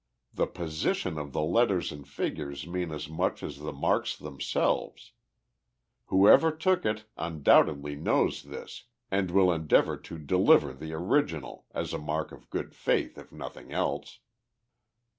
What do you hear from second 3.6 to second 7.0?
marks themselves. Whoever took